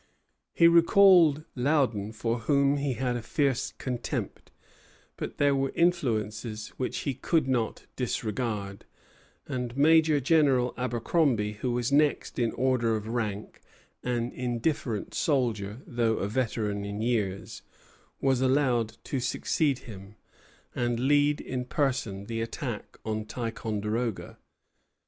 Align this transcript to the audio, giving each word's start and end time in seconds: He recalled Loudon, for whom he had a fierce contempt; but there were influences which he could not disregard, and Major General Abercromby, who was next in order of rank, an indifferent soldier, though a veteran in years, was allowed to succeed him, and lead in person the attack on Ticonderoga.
He 0.51 0.67
recalled 0.67 1.43
Loudon, 1.55 2.11
for 2.11 2.39
whom 2.39 2.77
he 2.77 2.93
had 2.93 3.15
a 3.15 3.21
fierce 3.21 3.71
contempt; 3.77 4.49
but 5.15 5.37
there 5.37 5.55
were 5.55 5.71
influences 5.75 6.69
which 6.77 7.01
he 7.01 7.13
could 7.13 7.47
not 7.47 7.85
disregard, 7.95 8.85
and 9.47 9.77
Major 9.77 10.19
General 10.19 10.73
Abercromby, 10.75 11.53
who 11.61 11.73
was 11.73 11.91
next 11.91 12.39
in 12.39 12.51
order 12.53 12.95
of 12.95 13.09
rank, 13.09 13.61
an 14.01 14.31
indifferent 14.31 15.13
soldier, 15.13 15.83
though 15.85 16.17
a 16.17 16.27
veteran 16.27 16.83
in 16.83 17.03
years, 17.03 17.61
was 18.19 18.41
allowed 18.41 18.97
to 19.03 19.19
succeed 19.19 19.77
him, 19.85 20.15
and 20.73 20.99
lead 21.01 21.39
in 21.39 21.63
person 21.63 22.25
the 22.25 22.41
attack 22.41 22.97
on 23.05 23.25
Ticonderoga. 23.25 24.39